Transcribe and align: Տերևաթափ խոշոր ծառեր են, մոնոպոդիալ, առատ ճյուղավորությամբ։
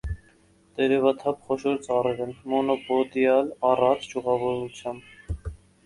Տերևաթափ 0.79 1.43
խոշոր 1.51 1.77
ծառեր 1.89 2.25
են, 2.27 2.35
մոնոպոդիալ, 2.55 3.55
առատ 3.75 4.05
ճյուղավորությամբ։ 4.11 5.51